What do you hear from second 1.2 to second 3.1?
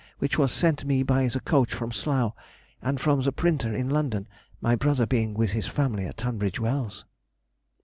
the coach from Slough, and